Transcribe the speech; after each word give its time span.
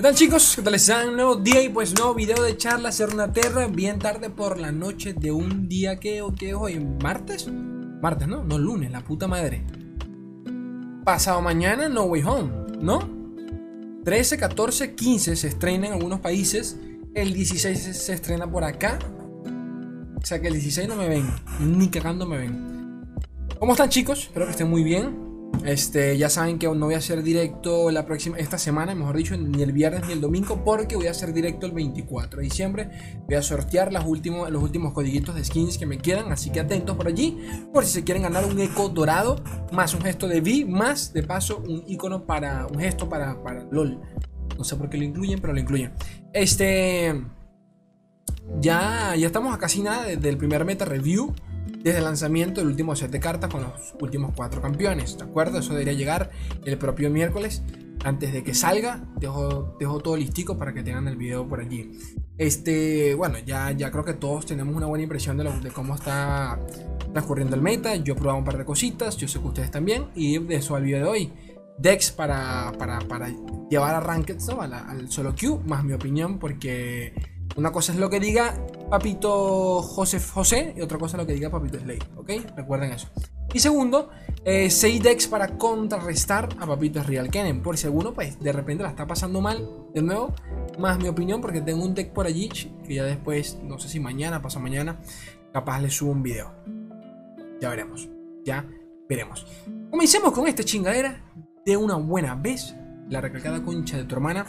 ¿Qué 0.00 0.04
tal 0.04 0.14
chicos? 0.14 0.54
¿Qué 0.56 0.62
tal 0.62 0.74
están? 0.76 1.10
Un 1.10 1.16
nuevo 1.16 1.36
día 1.36 1.62
y 1.62 1.68
pues 1.68 1.94
nuevo 1.94 2.14
video 2.14 2.42
de 2.42 2.56
charla 2.56 2.90
Terra 3.34 3.66
Bien 3.66 3.98
tarde 3.98 4.30
por 4.30 4.58
la 4.58 4.72
noche 4.72 5.12
de 5.12 5.30
un 5.30 5.68
día 5.68 6.00
que, 6.00 6.22
o 6.22 6.32
que 6.32 6.54
hoy, 6.54 6.80
martes 6.80 7.46
Martes, 8.00 8.26
¿no? 8.26 8.42
No, 8.42 8.56
lunes, 8.56 8.90
la 8.90 9.04
puta 9.04 9.28
madre 9.28 9.62
Pasado 11.04 11.42
mañana 11.42 11.90
No 11.90 12.04
Way 12.04 12.22
Home, 12.22 12.50
¿no? 12.80 13.10
13, 14.02 14.38
14, 14.38 14.94
15 14.94 15.36
se 15.36 15.48
estrena 15.48 15.88
en 15.88 15.92
algunos 15.92 16.20
países 16.20 16.78
El 17.14 17.34
16 17.34 17.78
se 17.78 18.14
estrena 18.14 18.50
por 18.50 18.64
acá 18.64 18.98
O 20.16 20.24
sea 20.24 20.40
que 20.40 20.46
el 20.46 20.54
16 20.54 20.88
no 20.88 20.96
me 20.96 21.10
ven 21.10 21.30
Ni 21.60 21.90
cagando 21.90 22.24
me 22.24 22.38
ven 22.38 23.04
¿Cómo 23.58 23.72
están 23.72 23.90
chicos? 23.90 24.20
Espero 24.20 24.46
que 24.46 24.52
estén 24.52 24.70
muy 24.70 24.82
bien 24.82 25.29
este, 25.64 26.16
ya 26.16 26.30
saben 26.30 26.58
que 26.58 26.66
no 26.66 26.86
voy 26.86 26.94
a 26.94 26.98
hacer 26.98 27.22
directo 27.22 27.90
la 27.90 28.06
próxima, 28.06 28.38
esta 28.38 28.58
semana, 28.58 28.94
mejor 28.94 29.16
dicho, 29.16 29.36
ni 29.36 29.62
el 29.62 29.72
viernes 29.72 30.06
ni 30.06 30.12
el 30.12 30.20
domingo, 30.20 30.64
porque 30.64 30.96
voy 30.96 31.06
a 31.06 31.10
hacer 31.10 31.32
directo 31.32 31.66
el 31.66 31.72
24 31.72 32.38
de 32.38 32.44
diciembre. 32.44 32.90
Voy 33.26 33.34
a 33.34 33.42
sortear 33.42 33.92
los 33.92 34.04
últimos, 34.04 34.50
los 34.50 34.62
últimos 34.62 34.92
codiguitos 34.92 35.34
de 35.34 35.44
skins 35.44 35.78
que 35.78 35.86
me 35.86 35.98
quedan, 35.98 36.32
así 36.32 36.50
que 36.50 36.60
atentos 36.60 36.96
por 36.96 37.08
allí, 37.08 37.38
por 37.72 37.84
si 37.84 37.92
se 37.92 38.04
quieren 38.04 38.22
ganar 38.22 38.44
un 38.44 38.58
eco 38.60 38.88
dorado, 38.88 39.42
más 39.72 39.94
un 39.94 40.00
gesto 40.00 40.28
de 40.28 40.40
V, 40.40 40.64
más 40.66 41.12
de 41.12 41.22
paso 41.22 41.62
un 41.66 41.84
icono 41.86 42.24
para, 42.24 42.66
un 42.66 42.78
gesto 42.78 43.08
para, 43.08 43.42
para 43.42 43.64
LOL. 43.70 44.00
No 44.56 44.64
sé 44.64 44.76
por 44.76 44.88
qué 44.90 44.98
lo 44.98 45.04
incluyen, 45.04 45.40
pero 45.40 45.52
lo 45.52 45.60
incluyen. 45.60 45.92
Este, 46.32 47.14
ya, 48.60 49.14
ya 49.16 49.26
estamos 49.26 49.54
a 49.54 49.58
casi 49.58 49.82
nada 49.82 50.04
del 50.04 50.36
primer 50.36 50.64
meta 50.64 50.84
review 50.84 51.34
desde 51.82 51.98
el 51.98 52.04
lanzamiento 52.04 52.60
del 52.60 52.68
último 52.68 52.94
set 52.94 53.10
de 53.10 53.20
cartas 53.20 53.50
con 53.50 53.62
los 53.62 53.94
últimos 54.00 54.32
cuatro 54.36 54.60
campeones, 54.60 55.16
¿de 55.16 55.24
acuerdo? 55.24 55.58
Eso 55.58 55.72
debería 55.72 55.94
llegar 55.94 56.30
el 56.64 56.78
propio 56.78 57.10
miércoles. 57.10 57.62
Antes 58.02 58.32
de 58.32 58.42
que 58.42 58.54
salga, 58.54 59.04
dejo, 59.18 59.76
dejo 59.78 60.00
todo 60.00 60.16
listico 60.16 60.56
para 60.56 60.72
que 60.72 60.82
tengan 60.82 61.06
el 61.06 61.16
video 61.16 61.46
por 61.46 61.60
allí. 61.60 61.92
Este, 62.38 63.14
bueno, 63.14 63.36
ya, 63.44 63.72
ya 63.72 63.90
creo 63.90 64.04
que 64.06 64.14
todos 64.14 64.46
tenemos 64.46 64.74
una 64.74 64.86
buena 64.86 65.02
impresión 65.02 65.36
de, 65.36 65.44
lo, 65.44 65.60
de 65.60 65.70
cómo 65.70 65.94
está 65.94 66.58
transcurriendo 67.12 67.56
el 67.56 67.60
meta. 67.60 67.94
Yo 67.96 68.14
he 68.14 68.16
probado 68.16 68.38
un 68.38 68.44
par 68.44 68.56
de 68.56 68.64
cositas, 68.64 69.18
yo 69.18 69.28
sé 69.28 69.38
que 69.38 69.46
ustedes 69.48 69.70
también. 69.70 70.06
Y 70.14 70.38
de 70.38 70.54
eso 70.54 70.74
al 70.76 70.84
video 70.84 71.04
de 71.04 71.10
hoy. 71.10 71.32
Dex 71.76 72.10
para, 72.12 72.72
para, 72.78 73.00
para 73.00 73.28
llevar 73.70 73.94
a 73.94 74.00
Ranked 74.00 74.38
¿no? 74.48 74.62
al 74.62 75.10
solo 75.10 75.34
queue, 75.34 75.60
más 75.66 75.84
mi 75.84 75.92
opinión, 75.92 76.38
porque 76.38 77.12
una 77.56 77.72
cosa 77.72 77.92
es 77.92 77.98
lo 77.98 78.08
que 78.08 78.20
diga 78.20 78.54
Papito 78.90 79.82
Joseph 79.82 80.32
José 80.32 80.74
y 80.76 80.80
otra 80.80 80.98
cosa 80.98 81.16
lo 81.16 81.24
que 81.24 81.34
diga 81.34 81.48
Papito 81.48 81.78
Slay, 81.78 82.00
¿ok? 82.16 82.30
Recuerden 82.56 82.90
eso. 82.90 83.08
Y 83.54 83.60
segundo, 83.60 84.10
eh, 84.44 84.68
6 84.68 85.02
decks 85.02 85.28
para 85.28 85.56
contrarrestar 85.58 86.48
a 86.58 86.66
Papito 86.66 87.00
Real 87.04 87.30
Kennen. 87.30 87.62
Por 87.62 87.78
si 87.78 87.86
alguno, 87.86 88.12
pues, 88.12 88.40
de 88.40 88.52
repente 88.52 88.82
la 88.82 88.90
está 88.90 89.06
pasando 89.06 89.40
mal, 89.40 89.68
de 89.94 90.02
nuevo, 90.02 90.34
más 90.78 90.98
mi 90.98 91.06
opinión, 91.06 91.40
porque 91.40 91.60
tengo 91.60 91.84
un 91.84 91.94
deck 91.94 92.12
por 92.12 92.26
allí 92.26 92.48
que 92.48 92.94
ya 92.94 93.04
después, 93.04 93.60
no 93.62 93.78
sé 93.78 93.88
si 93.88 94.00
mañana, 94.00 94.42
pasa 94.42 94.58
mañana, 94.58 95.00
capaz 95.52 95.80
le 95.80 95.90
subo 95.90 96.10
un 96.10 96.24
video. 96.24 96.52
Ya 97.60 97.70
veremos, 97.70 98.08
ya 98.44 98.66
veremos. 99.08 99.46
Comencemos 99.90 100.32
con 100.32 100.48
esta 100.48 100.64
chingadera 100.64 101.24
de 101.64 101.76
una 101.76 101.94
buena 101.94 102.34
vez, 102.34 102.74
la 103.08 103.20
recalcada 103.20 103.62
concha 103.62 103.96
de 103.96 104.04
tu 104.04 104.16
hermana. 104.16 104.46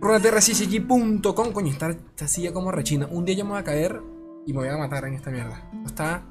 RunaTerraCCG.com 0.00 1.52
Coño, 1.52 1.72
esta, 1.72 1.90
esta 1.90 2.28
silla 2.28 2.52
como 2.52 2.70
rechina. 2.70 3.06
Un 3.06 3.24
día 3.24 3.36
yo 3.36 3.44
me 3.44 3.52
voy 3.52 3.60
a 3.60 3.64
caer 3.64 4.00
y 4.46 4.52
me 4.52 4.60
voy 4.60 4.68
a 4.68 4.76
matar 4.76 5.04
en 5.06 5.14
esta 5.14 5.30
mierda. 5.30 5.70
Está. 5.84 6.22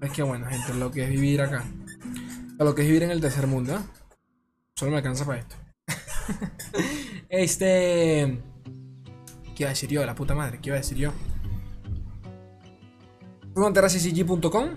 Es 0.00 0.12
que 0.12 0.22
bueno, 0.22 0.46
gente, 0.46 0.74
lo 0.74 0.90
que 0.90 1.04
es 1.04 1.10
vivir 1.10 1.42
acá. 1.42 1.64
lo 2.58 2.74
que 2.74 2.82
es 2.82 2.88
vivir 2.88 3.04
en 3.04 3.10
el 3.10 3.20
tercer 3.20 3.46
mundo, 3.46 3.74
¿eh? 3.74 3.80
Solo 4.76 4.92
me 4.92 4.98
alcanza 4.98 5.24
para 5.24 5.40
esto. 5.40 5.56
este. 7.28 8.40
¿Qué 9.56 9.64
iba 9.64 9.70
a 9.70 9.72
decir 9.72 9.90
yo? 9.90 10.04
La 10.06 10.14
puta 10.14 10.34
madre, 10.34 10.60
¿qué 10.60 10.68
iba 10.68 10.76
a 10.76 10.80
decir 10.80 10.98
yo? 10.98 11.12
RunaTerraCCG.com 13.54 14.68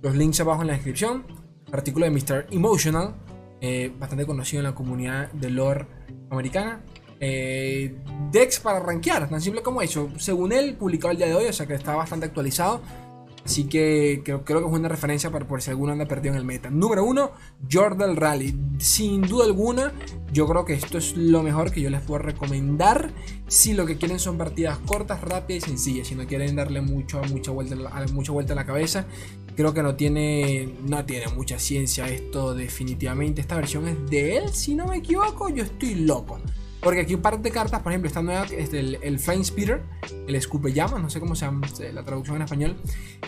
Los 0.00 0.14
links 0.14 0.38
abajo 0.40 0.60
en 0.60 0.68
la 0.68 0.74
descripción. 0.74 1.26
Artículo 1.72 2.04
de 2.04 2.10
Mr. 2.12 2.46
Emotional 2.50 3.16
eh, 3.64 3.92
bastante 3.96 4.26
conocido 4.26 4.58
en 4.58 4.64
la 4.64 4.74
comunidad 4.74 5.30
de 5.30 5.48
lore 5.48 5.86
americana. 6.30 6.82
Eh, 7.20 7.94
Dex 8.32 8.58
para 8.58 8.80
rankear, 8.80 9.28
tan 9.30 9.40
simple 9.40 9.62
como 9.62 9.80
eso. 9.80 10.10
Según 10.18 10.50
él, 10.50 10.74
publicado 10.74 11.12
el 11.12 11.18
día 11.18 11.28
de 11.28 11.34
hoy, 11.36 11.46
o 11.46 11.52
sea 11.52 11.64
que 11.64 11.74
está 11.74 11.94
bastante 11.94 12.26
actualizado. 12.26 12.82
Así 13.44 13.64
que 13.64 14.22
creo, 14.24 14.44
que 14.44 14.52
es 14.52 14.62
una 14.62 14.88
referencia 14.88 15.30
para 15.30 15.48
por 15.48 15.62
si 15.62 15.70
alguno 15.70 15.92
anda 15.92 16.06
perdido 16.06 16.34
en 16.34 16.38
el 16.38 16.44
meta. 16.44 16.70
Número 16.70 17.04
uno, 17.04 17.32
Jordan 17.70 18.14
Rally. 18.14 18.56
Sin 18.78 19.22
duda 19.22 19.44
alguna, 19.44 19.92
yo 20.32 20.46
creo 20.46 20.64
que 20.64 20.74
esto 20.74 20.98
es 20.98 21.16
lo 21.16 21.42
mejor 21.42 21.72
que 21.72 21.80
yo 21.80 21.90
les 21.90 22.02
puedo 22.02 22.18
recomendar. 22.20 23.10
Si 23.48 23.74
lo 23.74 23.84
que 23.84 23.96
quieren 23.96 24.20
son 24.20 24.38
partidas 24.38 24.78
cortas, 24.78 25.20
rápidas 25.22 25.64
y 25.64 25.68
sencillas. 25.70 26.06
Si 26.06 26.14
no 26.14 26.26
quieren 26.26 26.54
darle 26.54 26.80
mucho, 26.80 27.20
mucha, 27.30 27.50
vuelta, 27.50 27.76
mucha 28.12 28.32
vuelta 28.32 28.52
a 28.52 28.56
la 28.56 28.64
cabeza. 28.64 29.06
Creo 29.56 29.74
que 29.74 29.82
no 29.82 29.96
tiene, 29.96 30.76
no 30.86 31.04
tiene 31.04 31.26
mucha 31.28 31.58
ciencia 31.58 32.08
esto 32.08 32.54
definitivamente. 32.54 33.40
Esta 33.40 33.56
versión 33.56 33.88
es 33.88 34.08
de 34.08 34.36
él, 34.36 34.50
si 34.52 34.74
no 34.74 34.86
me 34.86 34.98
equivoco, 34.98 35.48
yo 35.48 35.64
estoy 35.64 35.96
loco. 35.96 36.38
Porque 36.82 37.00
aquí 37.00 37.14
un 37.14 37.22
par 37.22 37.40
de 37.40 37.50
cartas, 37.52 37.80
por 37.80 37.92
ejemplo, 37.92 38.08
esta 38.08 38.22
nueva, 38.22 38.44
este, 38.50 38.80
el, 38.80 38.98
el 39.02 39.18
Flame 39.20 39.44
Speeder, 39.44 39.82
el 40.26 40.34
Escupe 40.34 40.72
Llama, 40.72 40.98
no 40.98 41.08
sé 41.08 41.20
cómo 41.20 41.36
se 41.36 41.46
llama 41.46 41.66
la 41.92 42.02
traducción 42.04 42.36
en 42.36 42.42
español. 42.42 42.76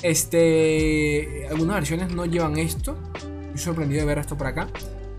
Este, 0.03 1.47
algunas 1.49 1.77
versiones 1.77 2.13
no 2.13 2.27
llevan 2.27 2.59
esto. 2.59 2.97
Estoy 3.15 3.59
sorprendido 3.59 4.01
de 4.01 4.07
ver 4.07 4.19
esto 4.19 4.37
por 4.37 4.49
acá. 4.49 4.69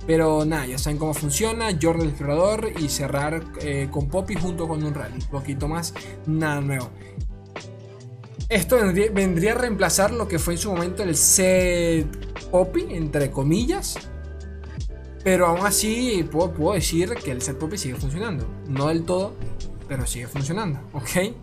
Pero 0.06 0.46
nada, 0.46 0.68
ya 0.68 0.78
saben 0.78 0.98
cómo 1.00 1.14
funciona. 1.14 1.70
Jordan 1.82 2.04
el 2.04 2.10
Explorador 2.10 2.72
y 2.78 2.90
cerrar 2.90 3.42
eh, 3.62 3.88
con 3.90 4.10
Poppy 4.10 4.36
junto 4.36 4.68
con 4.68 4.84
un 4.84 4.94
rally. 4.94 5.16
Un 5.16 5.30
poquito 5.30 5.68
más, 5.68 5.94
nada 6.28 6.62
nuevo. 6.62 6.90
Esto 8.50 8.78
vendría, 8.78 9.54
a 9.54 9.56
reemplazar 9.56 10.12
lo 10.12 10.28
que 10.28 10.38
fue 10.38 10.54
en 10.54 10.60
su 10.60 10.72
momento 10.72 11.02
el 11.02 11.16
set 11.16 12.06
Poppy, 12.52 12.86
entre 12.92 13.32
comillas. 13.32 13.98
Pero 15.26 15.48
aún 15.48 15.66
así 15.66 16.24
puedo, 16.32 16.74
decir 16.74 17.16
que 17.16 17.32
el 17.32 17.42
set 17.42 17.58
Poppy 17.58 17.80
sigue 17.80 17.96
funcionando. 17.96 18.48
No 18.68 18.90
del 18.90 19.06
todo, 19.06 19.34
pero 19.88 20.06
sigue 20.06 20.28
funcionando, 20.28 20.80
¿ok? 20.94 21.34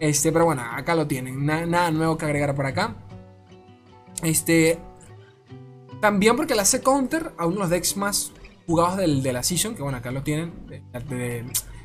Este, 0.00 0.32
pero 0.32 0.46
bueno, 0.46 0.62
acá 0.62 0.96
lo 0.96 1.06
tienen. 1.06 1.46
nada 1.46 1.92
nuevo 1.92 2.18
que 2.18 2.24
agregar 2.24 2.56
por 2.56 2.66
acá. 2.66 2.96
Este. 4.24 4.80
También 6.00 6.34
porque 6.34 6.56
le 6.56 6.62
hace 6.62 6.82
counter 6.82 7.32
a 7.38 7.46
uno 7.46 7.54
de 7.54 7.60
los 7.60 7.70
decks 7.70 7.96
más 7.96 8.32
jugados 8.66 8.96
del, 8.96 9.22
de 9.22 9.32
la 9.32 9.44
season. 9.44 9.76
Que 9.76 9.82
bueno, 9.82 9.98
acá 9.98 10.10
lo 10.10 10.24
tienen. 10.24 10.52
de, 10.66 11.44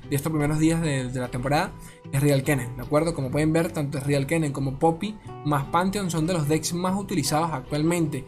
de 0.10 0.16
estos 0.16 0.32
primeros 0.32 0.60
días 0.60 0.82
de, 0.82 1.12
la 1.14 1.30
temporada 1.30 1.72
es 2.12 2.22
Real 2.22 2.44
Kennen, 2.44 2.76
¿de 2.78 2.82
acuerdo? 2.82 3.14
Como 3.14 3.30
pueden 3.30 3.54
ver, 3.54 3.72
tanto 3.72 4.00
Real 4.00 4.26
Kennen 4.26 4.52
como 4.52 4.80
Poppy 4.80 5.16
más 5.46 5.66
Pantheon 5.66 6.10
son 6.10 6.26
de 6.26 6.34
los 6.34 6.48
decks 6.48 6.74
más 6.74 7.00
utilizados 7.00 7.52
actualmente. 7.52 8.26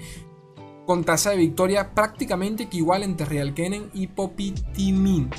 Con 0.86 1.04
tasa 1.04 1.32
de 1.32 1.38
victoria 1.38 1.94
prácticamente 1.94 2.68
que 2.68 2.78
igual 2.78 3.04
entre 3.04 3.26
Real 3.26 3.54
Kennen 3.54 3.90
y 3.94 4.08
Poppy 4.08 4.52
Timin. 4.74 5.30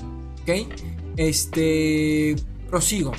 ¿Ok? 0.43 0.69
Este. 1.17 2.37
Prosigo. 2.69 3.13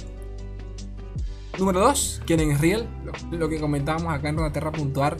Número 1.59 1.81
2, 1.81 2.23
Kennen 2.25 2.51
es 2.51 2.61
Real. 2.61 2.87
Lo, 3.31 3.47
que 3.47 3.59
comentábamos 3.59 4.11
acá 4.11 4.29
en 4.29 4.37
Runaterra.ar 4.37 5.17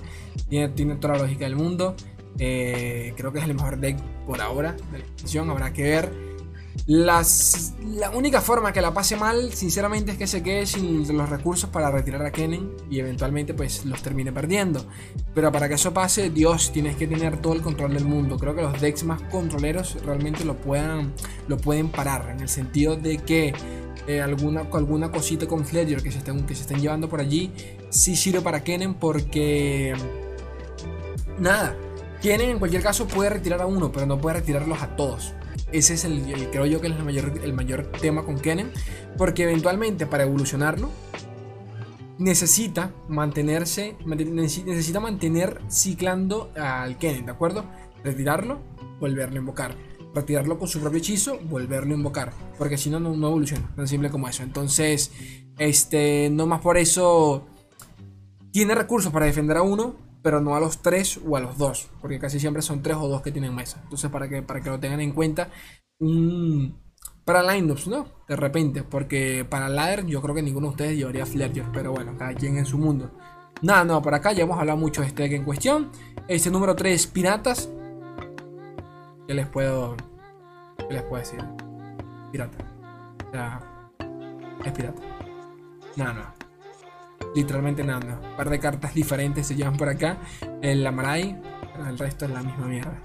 tiene, 0.50 0.70
tiene 0.70 0.96
toda 0.96 1.16
la 1.16 1.24
lógica 1.24 1.46
del 1.46 1.56
mundo. 1.56 1.96
Eh, 2.40 3.14
creo 3.16 3.32
que 3.32 3.40
es 3.40 3.46
el 3.46 3.54
mejor 3.54 3.78
deck 3.78 4.00
por 4.26 4.42
ahora 4.42 4.76
de 4.92 5.00
la. 5.00 5.52
Habrá 5.52 5.72
que 5.72 5.84
ver 5.84 6.33
la 6.86 8.10
única 8.14 8.42
forma 8.42 8.74
que 8.74 8.82
la 8.82 8.94
pase 8.94 9.16
mal, 9.16 9.54
sinceramente, 9.54 10.12
es 10.12 10.18
que 10.18 10.28
se 10.28 10.44
quede 10.44 10.66
sin 10.66 11.16
los 11.16 11.30
recursos 11.30 11.70
para 11.70 11.90
retirar 11.90 12.26
a 12.26 12.32
Kennen 12.32 12.72
y 12.90 13.00
eventualmente 13.00 13.54
pues 13.54 13.86
los 13.86 14.02
termine 14.02 14.34
perdiendo. 14.34 14.86
Pero 15.34 15.52
para 15.52 15.70
que 15.70 15.76
eso 15.76 15.94
pase, 15.94 16.30
Dios, 16.30 16.72
tienes 16.74 16.98
que 16.98 17.08
tener 17.08 17.38
todo 17.38 17.54
el 17.54 17.62
control 17.62 17.94
del 17.94 18.06
mundo. 18.06 18.38
Creo 18.38 18.54
que 18.56 18.62
los 18.62 18.82
decks 18.82 19.04
más 19.06 19.22
controleros 19.24 19.98
realmente 20.04 20.44
lo, 20.44 20.58
puedan, 20.58 21.14
lo 21.48 21.58
pueden 21.58 21.90
parar, 21.90 22.30
en 22.32 22.42
el 22.42 22.50
sentido 22.50 22.98
de 22.98 23.18
que 23.18 23.54
eh, 24.08 24.22
alguna, 24.22 24.68
alguna 24.74 25.10
cosita 25.10 25.48
con 25.48 25.66
Fledger 25.66 26.04
que 26.04 26.12
se, 26.12 26.18
estén, 26.18 26.46
que 26.46 26.56
se 26.56 26.64
estén 26.64 26.82
llevando 26.82 27.08
por 27.08 27.22
allí, 27.22 27.52
sí 27.90 28.16
sirve 28.16 28.42
para 28.42 28.64
Kennen 28.64 28.96
porque... 28.96 29.94
Nada, 31.40 31.76
Kennen 32.22 32.52
en 32.52 32.60
cualquier 32.60 32.84
caso 32.84 33.08
puede 33.08 33.30
retirar 33.30 33.62
a 33.62 33.68
uno, 33.68 33.92
pero 33.92 34.06
no 34.06 34.20
puede 34.20 34.38
retirarlos 34.38 34.82
a 34.82 34.96
todos. 34.98 35.34
Ese 35.74 35.96
es 35.96 36.06
el, 36.06 36.50
creo 36.52 36.66
yo 36.66 36.80
que 36.80 36.88
es 36.88 36.96
el 36.96 37.04
mayor, 37.04 37.34
el 37.44 37.54
mayor 37.54 37.92
tema 38.00 38.24
con 38.24 38.40
Kennen. 38.40 38.72
Porque 39.18 39.44
eventualmente 39.44 40.06
para 40.06 40.24
evolucionarlo 40.24 40.90
necesita 42.18 42.94
mantenerse, 43.10 43.98
necesita 44.06 45.00
mantener 45.00 45.60
ciclando 45.68 46.52
al 46.56 46.98
Kennen, 46.98 47.26
¿de 47.26 47.32
acuerdo? 47.32 47.66
Retirarlo, 48.04 48.60
volverlo 49.00 49.36
a 49.36 49.40
invocar. 49.40 49.76
Retirarlo 50.14 50.60
con 50.60 50.68
su 50.68 50.80
propio 50.80 51.00
hechizo, 51.00 51.40
volverlo 51.44 51.94
a 51.94 51.98
invocar. 51.98 52.34
Porque 52.58 52.78
si 52.78 52.90
no, 52.90 53.00
no, 53.00 53.28
evoluciona. 53.28 53.70
Tan 53.76 53.88
simple 53.88 54.12
como 54.12 54.28
eso. 54.28 54.44
Entonces, 54.44 55.12
este, 55.58 56.30
no 56.32 56.46
más 56.46 56.62
por 56.62 56.78
eso. 56.78 57.48
Tiene 58.52 58.76
recursos 58.76 59.12
para 59.12 59.26
defender 59.26 59.58
a 59.58 59.64
uno. 59.64 59.96
Pero 60.24 60.42
no 60.42 60.56
a 60.56 60.60
los 60.60 60.82
3 60.82 61.20
o 61.28 61.38
a 61.38 61.42
los 61.42 61.58
2, 61.58 61.90
porque 62.02 62.18
casi 62.18 62.40
siempre 62.40 62.64
son 62.64 62.82
3 62.82 62.98
o 62.98 63.08
2 63.08 63.22
que 63.22 63.32
tienen 63.32 63.54
mesa. 63.54 63.82
Entonces, 63.84 64.10
para 64.10 64.28
que, 64.28 64.42
para 64.42 64.62
que 64.62 64.70
lo 64.70 64.80
tengan 64.80 65.02
en 65.02 65.12
cuenta, 65.12 65.50
para 67.26 67.54
lineups, 67.54 67.88
¿no? 67.88 68.08
De 68.28 68.36
repente, 68.36 68.84
porque 68.84 69.46
para 69.48 69.70
ladder 69.70 70.06
yo 70.06 70.22
creo 70.22 70.34
que 70.34 70.42
ninguno 70.42 70.68
de 70.68 70.72
ustedes 70.72 70.98
llevaría 70.98 71.26
Fletcher, 71.26 71.66
pero 71.74 71.92
bueno, 71.92 72.16
cada 72.18 72.34
quien 72.34 72.58
en 72.58 72.66
su 72.66 72.78
mundo. 72.78 73.12
Nada, 73.62 73.84
no, 73.84 74.02
por 74.02 74.14
acá 74.14 74.32
ya 74.32 74.44
hemos 74.44 74.58
hablado 74.58 74.78
mucho 74.78 75.02
de 75.02 75.08
este 75.08 75.24
deck 75.24 75.34
en 75.34 75.44
cuestión. 75.44 75.92
Este 76.28 76.50
número 76.50 76.76
3, 76.76 77.08
Piratas. 77.08 77.70
¿Qué 79.28 79.34
les 79.34 79.48
puedo, 79.48 79.96
qué 80.90 80.94
les 80.94 81.04
puedo 81.04 81.22
decir? 81.22 81.40
Pirata. 82.32 82.58
O 83.28 83.32
sea, 83.32 83.60
es 84.66 84.72
pirata. 84.72 85.02
Nada, 85.96 86.14
no. 86.14 86.43
Literalmente 87.36 87.84
nada. 87.84 88.20
Un 88.22 88.38
par 88.38 88.50
de 88.50 88.60
cartas 88.60 88.94
diferentes 88.94 89.48
se 89.48 89.56
llevan 89.56 89.78
por 89.78 89.90
acá. 89.90 90.18
El 90.62 90.86
Amarai. 90.86 91.40
El 91.88 91.98
resto 91.98 92.26
es 92.26 92.32
la 92.32 92.42
misma 92.42 92.68
mierda. 92.68 93.02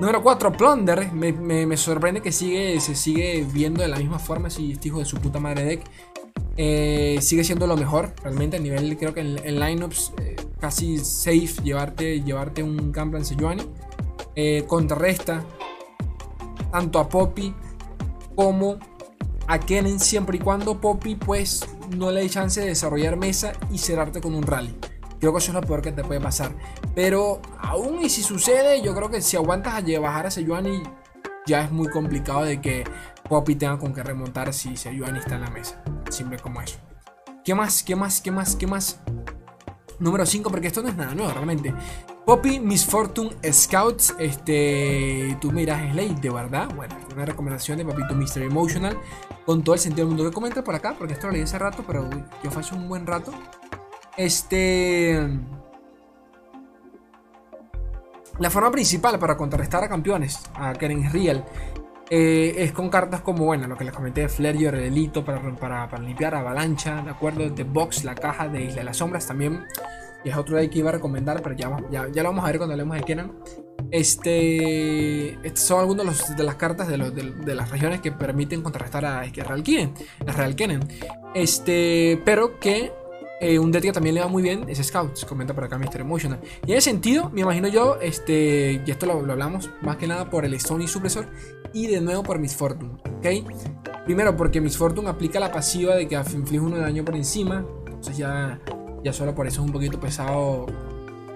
Número 0.00 0.22
4, 0.22 0.52
Plunder. 0.52 1.12
Me, 1.12 1.76
sorprende 1.76 2.20
que 2.20 2.32
sigue, 2.32 2.80
se 2.80 2.94
sigue 2.94 3.46
viendo 3.50 3.82
de 3.82 3.88
la 3.88 3.98
misma 3.98 4.18
forma. 4.18 4.50
Si 4.50 4.72
este 4.72 4.88
hijo 4.88 4.98
de 4.98 5.04
su 5.04 5.16
puta 5.18 5.38
madre 5.38 5.64
deck. 5.64 5.84
Eh, 6.56 7.18
sigue 7.20 7.44
siendo 7.44 7.66
lo 7.66 7.76
mejor. 7.76 8.12
Realmente 8.22 8.56
a 8.56 8.60
nivel, 8.60 8.96
creo 8.96 9.14
que 9.14 9.20
en, 9.20 9.60
lineups 9.60 10.12
eh, 10.20 10.36
casi 10.60 10.98
safe 10.98 11.62
llevarte, 11.62 12.22
llevarte 12.22 12.62
un 12.62 12.92
Campbell 12.92 13.24
Sejuani. 13.24 13.62
Eh, 14.36 14.64
contrarresta 14.66 15.44
tanto 16.72 16.98
a 16.98 17.08
Poppy 17.08 17.54
como 18.34 18.78
a 19.46 19.58
Kennen 19.58 20.00
siempre 20.00 20.38
y 20.38 20.40
cuando 20.40 20.80
Poppy 20.80 21.16
pues 21.16 21.66
no 21.96 22.10
le 22.10 22.22
dé 22.22 22.30
chance 22.30 22.60
de 22.60 22.68
desarrollar 22.68 23.16
mesa 23.16 23.52
y 23.70 23.78
cerrarte 23.78 24.20
con 24.20 24.34
un 24.34 24.42
rally. 24.42 24.76
Creo 25.20 25.32
que 25.32 25.38
eso 25.38 25.52
es 25.52 25.54
lo 25.54 25.62
peor 25.62 25.80
que 25.80 25.92
te 25.92 26.04
puede 26.04 26.20
pasar. 26.20 26.52
Pero 26.94 27.40
aún 27.58 28.02
y 28.02 28.08
si 28.08 28.22
sucede, 28.22 28.82
yo 28.82 28.94
creo 28.94 29.10
que 29.10 29.20
si 29.20 29.36
aguantas 29.36 29.74
a 29.74 30.00
bajar 30.00 30.26
a 30.26 30.30
Sejuani 30.30 30.82
ya 31.46 31.62
es 31.62 31.70
muy 31.70 31.88
complicado 31.88 32.44
de 32.44 32.60
que 32.60 32.84
Poppy 33.28 33.54
tenga 33.54 33.78
con 33.78 33.94
qué 33.94 34.02
remontar 34.02 34.52
si 34.52 34.76
Sejuani 34.76 35.18
está 35.18 35.36
en 35.36 35.40
la 35.42 35.50
mesa. 35.50 35.82
Simple 36.10 36.38
como 36.38 36.60
eso. 36.60 36.78
¿Qué 37.44 37.54
más? 37.54 37.82
¿Qué 37.82 37.96
más? 37.96 38.20
¿Qué 38.20 38.30
más? 38.30 38.56
¿Qué 38.56 38.66
más? 38.66 39.00
Número 39.98 40.26
5, 40.26 40.50
porque 40.50 40.66
esto 40.66 40.82
no 40.82 40.88
es 40.88 40.96
nada 40.96 41.14
nuevo 41.14 41.30
realmente. 41.32 41.74
Poppy 42.24 42.58
Miss 42.58 42.86
Fortune 42.86 43.36
Scouts. 43.52 44.14
Este, 44.18 45.36
tú 45.40 45.52
miras 45.52 45.92
Slade, 45.92 46.16
de 46.22 46.30
verdad. 46.30 46.68
Bueno, 46.74 46.96
una 47.12 47.26
recomendación 47.26 47.78
de 47.78 47.84
Papito 47.84 48.14
Mr. 48.14 48.42
Emotional. 48.42 48.96
Con 49.44 49.62
todo 49.62 49.74
el 49.74 49.80
sentido 49.80 50.06
del 50.06 50.16
mundo 50.16 50.30
que 50.30 50.34
comenta 50.34 50.64
por 50.64 50.74
acá, 50.74 50.94
porque 50.98 51.12
esto 51.12 51.26
lo 51.26 51.34
leí 51.34 51.42
hace 51.42 51.58
rato, 51.58 51.84
pero 51.86 52.08
yo 52.42 52.50
fue 52.50 52.62
un 52.76 52.88
buen 52.88 53.06
rato. 53.06 53.32
Este. 54.16 55.20
La 58.38 58.50
forma 58.50 58.70
principal 58.70 59.18
para 59.18 59.36
contrarrestar 59.36 59.84
a 59.84 59.88
campeones, 59.88 60.40
a 60.54 60.72
Keren 60.72 61.12
Real, 61.12 61.44
eh, 62.10 62.54
es 62.56 62.72
con 62.72 62.88
cartas 62.88 63.20
como, 63.20 63.44
bueno, 63.44 63.68
lo 63.68 63.76
que 63.76 63.84
les 63.84 63.92
comenté 63.92 64.22
de 64.22 64.28
Flareor, 64.28 64.74
el 64.74 64.84
Elito, 64.84 65.24
para, 65.24 65.40
para, 65.56 65.88
para, 65.88 66.02
limpiar 66.02 66.34
Avalancha, 66.34 67.02
¿de 67.02 67.10
acuerdo? 67.10 67.48
De 67.48 67.62
Box, 67.62 68.02
la 68.02 68.16
caja 68.16 68.48
de 68.48 68.62
Isla 68.62 68.76
de 68.76 68.84
las 68.84 68.96
Sombras 68.96 69.26
también 69.26 69.64
y 70.24 70.30
es 70.30 70.36
otro 70.36 70.56
de 70.56 70.68
que 70.70 70.78
iba 70.78 70.88
a 70.88 70.92
recomendar, 70.92 71.42
pero 71.42 71.54
ya, 71.54 71.76
ya, 71.90 72.08
ya, 72.10 72.22
lo 72.22 72.30
vamos 72.30 72.44
a 72.44 72.48
ver 72.48 72.58
cuando 72.58 72.72
hablemos 72.72 72.96
de 72.96 73.02
Kenan. 73.02 73.32
Este, 73.90 75.38
son 75.54 75.80
algunos 75.80 76.36
de, 76.36 76.42
las 76.42 76.54
cartas 76.56 76.88
de, 76.88 76.96
las 77.54 77.70
regiones 77.70 78.00
que 78.00 78.10
permiten 78.10 78.62
contrarrestar 78.62 79.04
a 79.04 79.22
Real 79.22 79.62
Kennen. 79.62 79.94
A 80.26 80.32
Real 80.32 80.56
Kennen. 80.56 80.80
Este, 81.34 82.20
pero 82.24 82.58
que 82.58 82.92
eh, 83.40 83.58
un 83.58 83.70
deck 83.70 83.82
que 83.82 83.92
también 83.92 84.14
le 84.14 84.22
va 84.22 84.28
muy 84.28 84.42
bien 84.42 84.64
es 84.68 84.78
Scouts, 84.78 85.26
comenta 85.26 85.52
por 85.54 85.64
acá 85.64 85.76
Mr. 85.76 86.00
Emotional. 86.00 86.40
Y 86.66 86.72
en 86.72 86.78
ese 86.78 86.90
sentido, 86.90 87.30
me 87.30 87.42
imagino 87.42 87.68
yo, 87.68 87.98
este, 88.00 88.80
y 88.84 88.90
esto 88.90 89.06
lo, 89.06 89.18
hablamos 89.30 89.70
más 89.82 89.96
que 89.96 90.06
nada 90.06 90.30
por 90.30 90.44
el 90.44 90.54
Stony 90.54 90.86
Supresor 90.86 91.28
y 91.72 91.86
de 91.88 92.00
nuevo 92.00 92.22
por 92.22 92.38
Miss 92.38 92.56
Fortune, 92.56 92.92
¿ok? 93.18 94.04
Primero 94.06 94.36
porque 94.36 94.60
Miss 94.60 94.76
Fortune 94.78 95.08
aplica 95.08 95.40
la 95.40 95.52
pasiva 95.52 95.94
de 95.94 96.08
que 96.08 96.14
inflige 96.14 96.60
uno 96.60 96.76
de 96.76 96.82
daño 96.82 97.04
por 97.04 97.16
encima, 97.16 97.66
entonces 97.86 98.16
ya 98.16 98.60
ya 99.04 99.12
solo 99.12 99.34
por 99.34 99.46
eso 99.46 99.60
es 99.60 99.66
un 99.66 99.72
poquito 99.72 100.00
pesado. 100.00 100.66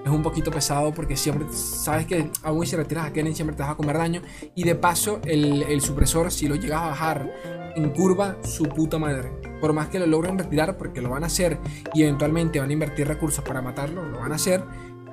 Es 0.05 0.11
un 0.11 0.23
poquito 0.23 0.51
pesado 0.51 0.95
porque 0.95 1.17
siempre 1.17 1.47
sabes 1.53 2.07
que 2.07 2.31
aún 2.43 2.67
si 2.67 2.77
retiras 2.77 3.07
a 3.07 3.13
Kennen 3.13 3.35
siempre 3.35 3.55
te 3.55 3.63
vas 3.63 3.73
a 3.73 3.75
comer 3.75 3.99
daño. 3.99 4.23
Y 4.55 4.65
de 4.65 4.75
paso, 4.75 5.21
el, 5.25 5.81
supresor, 5.83 6.33
si 6.33 6.49
lo 6.49 6.55
llegas 6.55 6.81
a 6.81 6.87
bajar 6.87 7.31
en 7.77 7.91
curva, 7.91 8.37
su 8.43 8.65
puta 8.65 8.99
madre. 8.99 9.31
Por 9.61 9.75
más 9.75 9.89
que 9.89 9.99
lo 9.99 10.07
logren 10.07 10.39
retirar, 10.39 10.79
porque 10.79 11.03
lo 11.03 11.11
van 11.11 11.25
a 11.25 11.27
hacer 11.27 11.59
y 11.93 12.05
eventualmente 12.05 12.59
van 12.59 12.71
a 12.71 12.73
invertir 12.73 13.07
recursos 13.07 13.45
para 13.45 13.61
matarlo, 13.61 14.03
lo 14.09 14.21
van 14.21 14.33
a 14.33 14.37
hacer. 14.37 14.65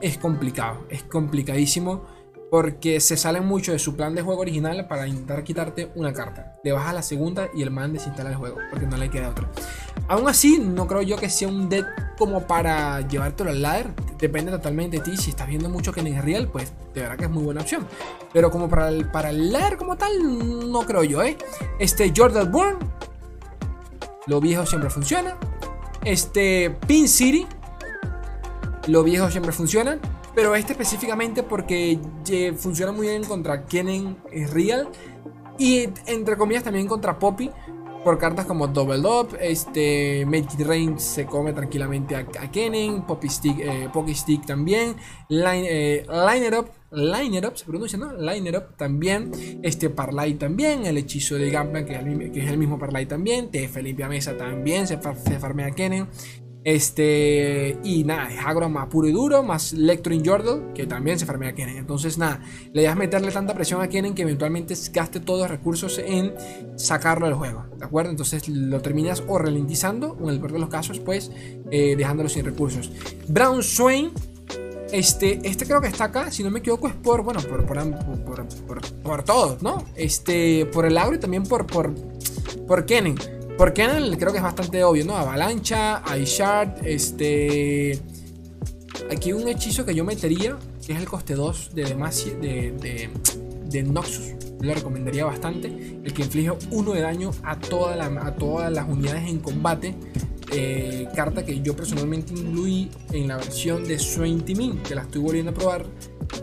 Es 0.01 0.17
complicado, 0.17 0.85
es 0.89 1.03
complicadísimo 1.03 2.03
porque 2.49 3.01
se 3.01 3.17
sale 3.17 3.41
mucho 3.41 3.73
de 3.73 3.79
su 3.79 3.97
plan 3.97 4.15
de 4.15 4.21
juego 4.21 4.41
original 4.41 4.87
para 4.87 5.07
intentar 5.07 5.43
quitarte 5.43 5.91
una 5.95 6.13
carta. 6.13 6.53
Le 6.63 6.71
bajas 6.71 6.93
la 6.93 7.01
segunda 7.01 7.49
y 7.53 7.63
el 7.63 7.71
man 7.71 7.91
desinstala 7.91 8.29
el 8.29 8.35
juego, 8.35 8.57
porque 8.69 8.87
no 8.87 8.95
le 8.95 9.09
queda 9.09 9.29
otra. 9.29 9.49
Aún 10.07 10.27
así, 10.27 10.59
no 10.59 10.87
creo 10.87 11.01
yo 11.01 11.17
que 11.17 11.29
sea 11.29 11.47
un 11.47 11.67
deck 11.67 11.85
como 12.17 12.45
para 12.45 13.01
llevártelo 13.01 13.49
al 13.49 13.61
ladder. 13.61 13.89
Depende 14.19 14.51
totalmente 14.51 14.97
de 14.97 15.03
ti. 15.03 15.17
Si 15.17 15.31
estás 15.31 15.47
viendo 15.47 15.69
mucho 15.69 15.91
que 15.91 16.01
en 16.01 16.21
Real, 16.21 16.47
pues 16.47 16.73
de 16.93 17.01
verdad 17.01 17.17
que 17.17 17.25
es 17.25 17.31
muy 17.31 17.43
buena 17.43 17.61
opción. 17.61 17.87
Pero 18.31 18.51
como 18.51 18.69
para 18.69 18.89
el, 18.89 19.09
para 19.09 19.31
el 19.31 19.51
ladder 19.51 19.77
como 19.77 19.97
tal, 19.97 20.71
no 20.71 20.81
creo 20.81 21.03
yo, 21.03 21.23
¿eh? 21.23 21.37
Este 21.79 22.13
Jordan 22.15 22.51
Bourne, 22.51 22.77
lo 24.27 24.39
viejo 24.39 24.65
siempre 24.65 24.89
funciona. 24.89 25.37
Este 26.03 26.77
Pin 26.87 27.07
City, 27.07 27.47
lo 28.87 29.03
viejo 29.03 29.31
siempre 29.31 29.51
funciona. 29.51 29.99
Pero 30.35 30.53
este 30.53 30.73
específicamente 30.73 31.43
porque 31.43 31.99
funciona 32.57 32.91
muy 32.91 33.07
bien 33.07 33.23
contra 33.23 33.65
Kennen 33.65 34.17
Real. 34.51 34.87
Y 35.57 35.89
entre 36.05 36.37
comillas 36.37 36.63
también 36.63 36.85
contra 36.87 37.17
Poppy 37.17 37.49
por 38.05 38.19
cartas 38.19 38.45
como 38.45 38.67
Double 38.67 38.99
Up, 38.99 39.35
este, 39.41 40.27
Make 40.27 40.63
Rain 40.63 40.99
se 40.99 41.25
come 41.25 41.53
tranquilamente 41.53 42.15
a, 42.15 42.19
a 42.19 42.51
Kennen, 42.51 43.01
Poppy 43.01 43.27
Stick, 43.27 43.59
eh, 43.59 43.89
Stick 44.13 44.45
también, 44.45 44.95
Line, 45.27 45.65
eh, 45.67 46.05
Liner 46.07 46.59
Up, 46.59 46.69
Liner 46.91 47.47
Up 47.47 47.57
se 47.57 47.65
pronuncia, 47.65 47.97
¿no? 47.97 48.13
Liner 48.13 48.57
Up 48.57 48.77
también, 48.77 49.31
este 49.63 49.89
Parlay 49.89 50.35
también, 50.35 50.85
el 50.85 50.99
hechizo 50.99 51.35
de 51.35 51.49
Gunplan 51.49 51.85
que, 51.85 52.39
es 52.41 52.47
el 52.47 52.59
mismo 52.59 52.77
Parlay 52.77 53.07
también, 53.07 53.49
TF 53.49 53.77
limpia 53.81 54.07
mesa 54.07 54.37
también, 54.37 54.85
se, 54.85 54.99
se 55.01 55.39
farmea 55.39 55.71
Kennen, 55.71 56.07
este, 56.65 57.77
y 57.83 58.03
nada, 58.05 58.33
es 58.33 58.43
agro 58.43 58.67
más 58.69 58.87
puro 58.87 59.07
y 59.07 59.11
duro, 59.11 59.43
más 59.43 59.71
Lectrin 59.71 60.23
Yordle, 60.23 60.73
que 60.73 60.87
también 60.87 61.19
se 61.19 61.27
farmea 61.27 61.49
a 61.49 61.53
Kennen. 61.53 61.77
Entonces, 61.77 62.17
nada, 62.17 62.41
le 62.73 62.81
das 62.81 62.97
meterle 62.97 63.31
tanta 63.31 63.53
presión 63.53 63.83
a 63.83 63.87
Kennen 63.87 64.15
que 64.15 64.23
eventualmente 64.23 64.73
gaste 64.91 65.19
todos 65.19 65.41
los 65.41 65.51
recursos 65.51 66.01
en 66.03 66.33
sacarlo 66.75 67.27
del 67.27 67.35
juego, 67.35 67.65
¿de 67.77 67.85
acuerdo? 67.85 68.09
Entonces 68.09 68.49
lo 68.49 68.81
terminas 68.81 69.21
o 69.27 69.37
ralentizando, 69.37 70.17
o 70.19 70.23
en 70.23 70.29
el 70.33 70.39
peor 70.39 70.53
de 70.53 70.59
los 70.59 70.69
casos, 70.69 70.99
pues 70.99 71.31
eh, 71.69 71.95
dejándolo 71.95 72.29
sin 72.29 72.43
recursos. 72.43 72.91
Brown 73.27 73.61
Swain. 73.61 74.11
Este, 74.91 75.39
este 75.43 75.65
creo 75.65 75.81
que 75.81 75.87
está 75.87 76.05
acá, 76.05 76.31
si 76.31 76.43
no 76.43 76.51
me 76.51 76.59
equivoco, 76.59 76.87
es 76.87 76.93
por, 76.93 77.23
bueno, 77.23 77.41
por, 77.41 77.65
por, 77.65 78.47
por, 78.65 78.81
por, 79.03 79.23
todo, 79.23 79.57
¿no? 79.61 79.83
Este, 79.95 80.67
por 80.67 80.85
el 80.85 80.97
agro 80.97 81.15
y 81.15 81.19
también 81.19 81.43
por, 81.43 81.67
por, 81.67 81.93
por 82.65 82.85
Kennen. 82.85 83.17
Porque 83.57 83.87
creo 84.19 84.31
que 84.31 84.37
es 84.37 84.43
bastante 84.43 84.83
obvio, 84.83 85.05
¿no? 85.05 85.15
Avalancha, 85.15 86.03
iShard, 86.17 86.85
este... 86.85 87.99
Aquí 89.11 89.33
un 89.33 89.47
hechizo 89.47 89.85
que 89.85 89.93
yo 89.93 90.03
metería, 90.03 90.57
que 90.85 90.93
es 90.93 90.99
el 90.99 91.05
coste 91.07 91.35
2 91.35 91.71
de 91.73 91.83
Demacia, 91.85 92.33
de, 92.35 93.09
de, 93.69 93.83
Noxus. 93.83 94.33
Lo 94.61 94.73
recomendaría 94.73 95.25
bastante. 95.25 95.67
El 96.03 96.13
que 96.13 96.23
inflige 96.23 96.51
1 96.71 96.93
de 96.93 97.01
daño 97.01 97.31
a, 97.43 97.59
toda 97.59 98.03
a 98.05 98.35
todas 98.35 98.71
las 98.71 98.87
unidades 98.87 99.29
en 99.29 99.39
combate. 99.39 99.95
Eh, 100.51 101.07
carta 101.15 101.43
que 101.43 101.61
yo 101.61 101.75
personalmente 101.75 102.33
incluí 102.33 102.89
en 103.11 103.27
la 103.27 103.37
versión 103.37 103.83
de 103.83 103.99
Swain 103.99 104.41
Timin, 104.41 104.77
que 104.77 104.95
la 104.95 105.01
estoy 105.01 105.21
volviendo 105.21 105.51
a 105.51 105.53
probar 105.53 105.85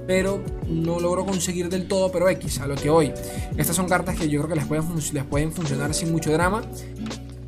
pero 0.06 0.42
no 0.68 1.00
logro 1.00 1.24
conseguir 1.24 1.68
del 1.68 1.88
todo, 1.88 2.10
pero 2.12 2.28
X, 2.28 2.60
a 2.60 2.66
lo 2.66 2.74
que 2.74 2.90
hoy. 2.90 3.12
Estas 3.56 3.76
son 3.76 3.88
cartas 3.88 4.16
que 4.16 4.28
yo 4.28 4.40
creo 4.40 4.50
que 4.50 4.56
les 4.56 4.66
pueden, 4.66 4.84
les 5.12 5.24
pueden 5.24 5.52
funcionar 5.52 5.94
sin 5.94 6.12
mucho 6.12 6.32
drama. 6.32 6.62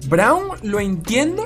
Brown 0.09 0.49
lo 0.63 0.81
entiendo, 0.81 1.45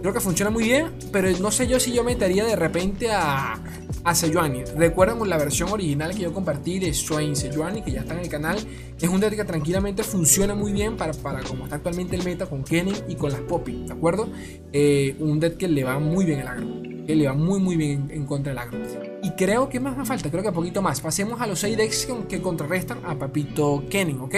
creo 0.00 0.12
que 0.12 0.20
funciona 0.20 0.50
muy 0.50 0.64
bien, 0.64 0.92
pero 1.10 1.28
no 1.38 1.50
sé 1.50 1.66
yo 1.66 1.80
si 1.80 1.92
yo 1.92 2.04
metería 2.04 2.44
de 2.44 2.56
repente 2.56 3.10
a, 3.10 3.60
a 4.04 4.14
Sejuani. 4.14 4.64
Recuerden 4.76 5.28
la 5.28 5.38
versión 5.38 5.70
original 5.70 6.14
que 6.14 6.22
yo 6.22 6.32
compartí 6.32 6.78
de 6.78 6.92
Swain 6.92 7.36
Sejuani, 7.36 7.82
que 7.82 7.92
ya 7.92 8.00
está 8.00 8.14
en 8.14 8.20
el 8.20 8.28
canal. 8.28 8.58
Es 9.00 9.08
un 9.08 9.20
deck 9.20 9.36
que 9.36 9.44
tranquilamente 9.44 10.02
funciona 10.02 10.54
muy 10.54 10.72
bien 10.72 10.96
para, 10.96 11.12
para 11.12 11.42
como 11.42 11.64
está 11.64 11.76
actualmente 11.76 12.16
el 12.16 12.24
meta 12.24 12.46
con 12.46 12.62
Kennen 12.64 12.94
y 13.08 13.16
con 13.16 13.32
las 13.32 13.40
Poppy, 13.40 13.84
¿de 13.86 13.92
acuerdo? 13.92 14.28
Eh, 14.72 15.16
un 15.18 15.40
deck 15.40 15.56
que 15.56 15.68
le 15.68 15.84
va 15.84 15.98
muy 15.98 16.24
bien 16.24 16.40
el 16.40 16.48
agro, 16.48 16.81
que 17.06 17.16
le 17.16 17.26
va 17.26 17.34
muy 17.34 17.60
muy 17.60 17.76
bien 17.76 18.08
en, 18.10 18.26
contra 18.26 18.50
del 18.52 18.58
agro. 18.58 18.78
Y 19.22 19.30
creo 19.30 19.68
que 19.68 19.80
más 19.80 19.96
me 19.96 20.04
falta, 20.04 20.30
creo 20.30 20.42
que 20.42 20.48
un 20.48 20.54
poquito 20.54 20.82
más. 20.82 21.00
Pasemos 21.00 21.40
a 21.40 21.46
los 21.46 21.58
6 21.60 21.76
decks 21.76 22.08
que, 22.28 22.40
contrarrestan 22.40 22.98
a 23.04 23.18
Papito 23.18 23.84
Kennen, 23.88 24.20
¿ok? 24.20 24.34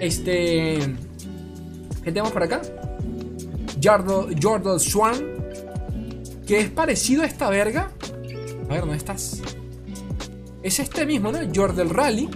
Este... 0.00 0.78
¿Qué 2.02 2.12
tenemos 2.12 2.32
por 2.32 2.42
acá? 2.42 2.62
Jordal 3.82 4.80
Swan, 4.80 5.16
que 6.46 6.60
es 6.60 6.70
parecido 6.70 7.22
a 7.22 7.26
esta 7.26 7.50
verga, 7.50 7.90
A 8.68 8.72
ver, 8.72 8.80
¿dónde 8.80 8.96
estás? 8.96 9.42
Es 10.62 10.78
este 10.78 11.06
mismo, 11.06 11.32
¿no? 11.32 11.38
Jordan 11.54 11.88
Rally. 11.88 12.28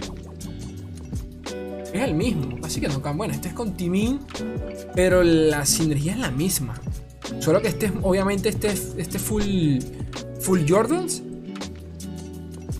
Es 1.93 2.01
el 2.01 2.13
mismo, 2.13 2.57
así 2.63 2.81
que 2.81 2.87
no 2.87 3.01
cambia. 3.01 3.17
Bueno, 3.17 3.33
este 3.33 3.49
es 3.49 3.53
con 3.53 3.77
Timin, 3.77 4.19
pero 4.95 5.23
la 5.23 5.65
sinergia 5.65 6.13
es 6.13 6.19
la 6.19 6.31
misma. 6.31 6.81
Solo 7.39 7.61
que 7.61 7.67
este, 7.67 7.91
obviamente, 8.01 8.49
este, 8.49 8.73
este 8.97 9.19
full, 9.19 9.79
full 10.39 10.61
Jordans. 10.67 11.21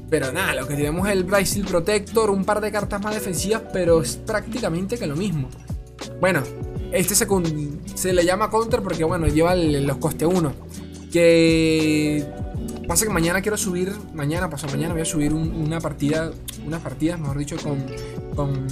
Pero 0.09 0.31
nada, 0.31 0.55
lo 0.55 0.67
que 0.67 0.75
tenemos 0.75 1.07
es 1.07 1.13
el 1.13 1.23
Brazil 1.23 1.65
Protector, 1.65 2.29
un 2.29 2.45
par 2.45 2.61
de 2.61 2.71
cartas 2.71 3.01
más 3.01 3.13
defensivas, 3.15 3.63
pero 3.73 4.01
es 4.01 4.17
prácticamente 4.17 4.97
que 4.97 5.07
lo 5.07 5.15
mismo. 5.15 5.49
Bueno, 6.21 6.43
este 6.91 7.15
se, 7.15 7.27
se 7.95 8.13
le 8.13 8.23
llama 8.25 8.49
counter 8.49 8.81
porque, 8.81 9.03
bueno, 9.03 9.27
lleva 9.27 9.55
los 9.55 9.97
coste 9.97 10.25
1. 10.25 10.53
Que 11.11 12.25
pasa 12.87 13.05
que 13.05 13.11
mañana 13.11 13.41
quiero 13.41 13.57
subir, 13.57 13.91
mañana, 14.13 14.49
pasado 14.49 14.73
mañana 14.73 14.93
voy 14.93 15.01
a 15.01 15.05
subir 15.05 15.33
una 15.33 15.79
partida, 15.79 16.31
unas 16.65 16.81
partidas, 16.81 17.19
mejor 17.19 17.37
dicho, 17.37 17.57
con, 17.57 17.83
con, 18.35 18.67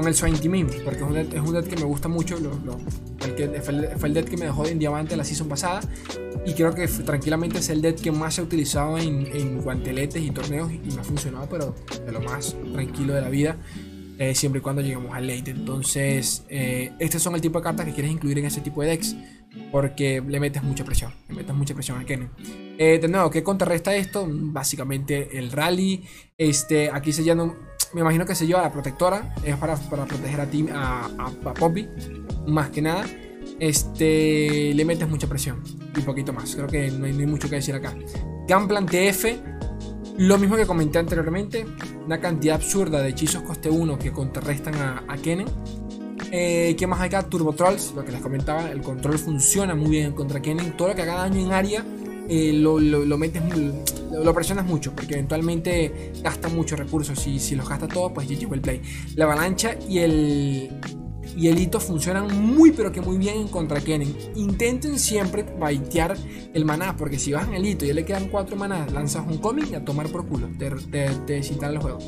con 0.00 0.08
el 0.08 0.14
Swine 0.14 0.38
Team, 0.38 0.66
porque 0.84 1.00
es 1.00 1.40
un, 1.40 1.52
deck 1.52 1.68
que 1.68 1.76
me 1.76 1.84
gusta 1.84 2.08
mucho, 2.08 2.36
el 2.36 3.34
que, 3.34 3.60
fue, 3.60 4.08
el, 4.08 4.14
deck 4.14 4.28
que 4.28 4.36
me 4.36 4.46
dejó 4.46 4.66
en 4.66 4.78
diamante 4.78 5.16
la 5.16 5.24
season 5.24 5.48
pasada, 5.48 5.80
y 6.46 6.54
creo 6.54 6.74
que 6.74 6.88
tranquilamente 6.88 7.58
es 7.58 7.68
el 7.68 7.82
deck 7.82 8.00
que 8.00 8.10
más 8.10 8.34
se 8.34 8.40
ha 8.40 8.44
utilizado 8.44 8.98
en, 8.98 9.60
guanteletes 9.60 10.22
y 10.22 10.30
torneos, 10.30 10.72
y 10.72 10.78
me 10.94 11.00
ha 11.00 11.04
funcionado, 11.04 11.48
pero 11.50 11.74
de 12.04 12.12
lo 12.12 12.20
más 12.20 12.56
tranquilo 12.72 13.14
de 13.14 13.20
la 13.20 13.28
vida. 13.28 13.56
Eh, 14.18 14.34
siempre 14.34 14.58
y 14.58 14.62
cuando 14.62 14.82
lleguemos 14.82 15.14
al 15.14 15.26
late. 15.26 15.50
Entonces, 15.50 16.44
eh, 16.50 16.92
estos 16.98 17.22
son 17.22 17.34
el 17.36 17.40
tipo 17.40 17.58
de 17.58 17.62
cartas 17.64 17.86
que 17.86 17.94
quieres 17.94 18.12
incluir 18.12 18.38
en 18.38 18.44
ese 18.44 18.60
tipo 18.60 18.82
de 18.82 18.88
decks. 18.88 19.16
Porque 19.72 20.20
le 20.20 20.38
metes 20.38 20.62
mucha 20.62 20.84
presión. 20.84 21.14
Le 21.30 21.36
metes 21.36 21.54
mucha 21.54 21.72
presión 21.72 21.98
a 21.98 22.04
Kennen. 22.04 22.28
Eh, 22.78 22.98
de 23.00 23.08
nuevo, 23.08 23.30
¿qué 23.30 23.42
contrarresta 23.42 23.96
esto? 23.96 24.28
Básicamente 24.28 25.38
el 25.38 25.50
rally. 25.50 26.04
Este, 26.36 26.90
aquí 26.90 27.14
se 27.14 27.24
llama. 27.24 27.56
Me 27.92 28.00
imagino 28.00 28.24
que 28.24 28.34
se 28.34 28.46
lleva 28.46 28.62
la 28.62 28.72
protectora. 28.72 29.34
Es 29.44 29.56
para, 29.56 29.76
proteger 29.76 30.40
a, 30.40 30.46
ti, 30.46 30.66
a, 30.72 31.10
a, 31.18 31.54
Poppy. 31.54 31.88
Más 32.46 32.70
que 32.70 32.82
nada. 32.82 33.04
Este. 33.58 34.72
Le 34.74 34.84
metes 34.84 35.08
mucha 35.08 35.26
presión. 35.26 35.62
Y 35.96 36.00
poquito 36.02 36.32
más. 36.32 36.54
Creo 36.54 36.66
que 36.66 36.90
no 36.90 37.06
hay, 37.06 37.12
mucho 37.26 37.48
que 37.48 37.56
decir 37.56 37.74
acá. 37.74 37.94
Gunplan 38.48 38.86
TF 38.86 39.24
lo 40.18 40.36
mismo 40.36 40.54
que 40.54 40.66
comenté 40.66 40.98
anteriormente, 40.98 41.64
una 42.04 42.20
cantidad 42.20 42.56
absurda 42.56 43.00
de 43.00 43.08
hechizos 43.08 43.42
coste 43.42 43.70
1 43.70 43.98
que 43.98 44.12
contrarrestan 44.12 44.74
a, 44.74 45.04
a 45.08 45.16
Kennen. 45.16 45.48
Eh, 46.30 46.76
¿Qué 46.78 46.86
más 46.86 47.00
hay 47.00 47.08
acá? 47.08 47.22
Turbo 47.22 47.54
Trolls, 47.54 47.92
lo 47.94 48.04
que 48.04 48.12
les 48.12 48.20
comentaba, 48.20 48.70
el 48.70 48.82
control 48.82 49.18
funciona 49.18 49.74
muy 49.74 49.90
bien 49.90 50.12
contra 50.12 50.42
Kennen. 50.42 50.76
Todo 50.76 50.88
lo 50.88 50.94
que 50.94 51.02
haga 51.02 51.14
daño 51.14 51.40
en 51.40 51.52
área 51.52 51.84
eh, 52.28 52.52
lo, 52.52 52.78
metes, 53.18 53.42
lo 54.10 54.34
presionas 54.34 54.66
mucho, 54.66 54.94
porque 54.94 55.14
eventualmente 55.14 56.12
gasta 56.22 56.48
muchos 56.48 56.78
recursos. 56.78 57.26
Y 57.26 57.38
si 57.38 57.54
los 57.54 57.68
gasta 57.68 57.88
todo, 57.88 58.12
pues 58.12 58.28
GG 58.28 58.52
el 58.52 58.60
play. 58.60 58.82
La 59.14 59.24
avalancha 59.24 59.76
y 59.88 59.98
el, 59.98 60.70
y 61.36 61.48
el 61.48 61.58
hito 61.58 61.80
funcionan 61.80 62.26
muy 62.42 62.72
pero 62.72 62.92
que 62.92 63.00
muy 63.00 63.18
bien 63.18 63.36
en 63.36 63.48
contra 63.48 63.80
Kennen. 63.80 64.14
Intenten 64.36 64.98
siempre 64.98 65.44
baitear 65.58 66.16
el 66.52 66.64
maná, 66.64 66.96
porque 66.96 67.18
si 67.18 67.32
bajan 67.32 67.54
el 67.54 67.66
hito 67.66 67.84
y 67.84 67.88
ya 67.88 67.94
le 67.94 68.04
quedan 68.04 68.28
4 68.28 68.56
manás, 68.56 68.92
lanzas 68.92 69.24
un 69.26 69.38
cómic 69.38 69.70
y 69.70 69.74
a 69.74 69.84
tomar 69.84 70.08
por 70.08 70.26
culo, 70.26 70.48
te, 70.58 70.70
te, 70.70 71.08
te 71.40 71.66
el 71.66 71.78
juego. 71.78 71.98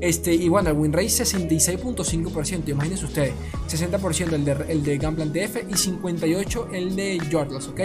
Este, 0.00 0.34
y 0.34 0.48
bueno, 0.48 0.70
el 0.70 0.76
win 0.76 0.92
rate 0.92 1.06
66.5%, 1.06 2.68
imagínense 2.68 3.04
ustedes, 3.04 3.32
60% 3.68 4.32
el 4.32 4.44
de, 4.44 4.56
el 4.68 4.82
de 4.82 4.98
Gunplan 4.98 5.32
TF 5.32 5.56
y 5.68 5.72
58% 5.72 6.68
el 6.72 6.96
de 6.96 7.18
Jordlos, 7.30 7.68
¿ok? 7.68 7.80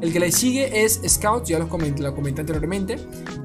El 0.00 0.12
que 0.12 0.20
le 0.20 0.32
sigue 0.32 0.84
es 0.84 1.00
Scouts, 1.06 1.48
ya 1.48 1.58
lo 1.58 1.68
comenté, 1.68 2.02
lo 2.02 2.14
comenté 2.14 2.40
anteriormente, 2.40 2.96